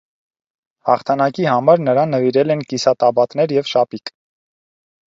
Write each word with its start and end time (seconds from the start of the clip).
Հաղթանակի 0.89 1.45
համար 1.49 1.83
նրան 1.89 2.13
նվիրել 2.17 2.55
են 2.57 2.67
կիսատաբատներ 2.73 3.57
և 3.61 3.73
շապիկ։ 3.75 4.15